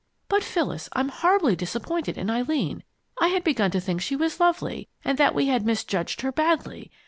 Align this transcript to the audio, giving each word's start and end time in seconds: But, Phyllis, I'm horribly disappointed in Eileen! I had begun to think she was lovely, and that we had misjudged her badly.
But, 0.29 0.43
Phyllis, 0.43 0.89
I'm 0.93 1.09
horribly 1.09 1.55
disappointed 1.55 2.17
in 2.17 2.27
Eileen! 2.31 2.83
I 3.19 3.27
had 3.27 3.43
begun 3.43 3.69
to 3.69 3.79
think 3.79 4.01
she 4.01 4.15
was 4.15 4.39
lovely, 4.39 4.87
and 5.05 5.15
that 5.19 5.35
we 5.35 5.45
had 5.45 5.63
misjudged 5.63 6.21
her 6.21 6.31
badly. 6.31 6.89